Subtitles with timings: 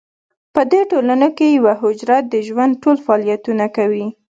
[0.53, 4.05] په دې ټولنو کې یوه حجره د ژوند ټول فعالیتونه کوي.